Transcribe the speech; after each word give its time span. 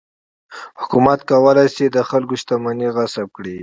حکومت 0.81 1.19
کولای 1.31 1.67
شي 1.73 1.73
چې 1.77 1.85
د 1.95 1.97
خلکو 2.09 2.33
شتمنۍ 2.41 2.89
غصب 2.95 3.25
کړي. 3.37 3.57